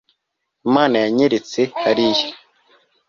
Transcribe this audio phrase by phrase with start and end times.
[0.67, 2.27] imana yanyeretse hariya